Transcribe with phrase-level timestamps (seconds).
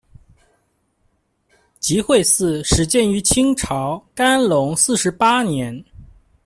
[1.79, 5.85] 集惠寺始建于清朝干隆四十八年。